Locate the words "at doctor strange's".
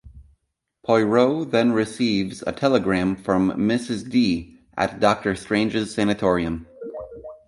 4.75-5.93